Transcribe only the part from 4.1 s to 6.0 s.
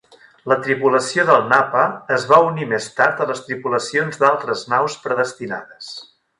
d'altres naus predestinades.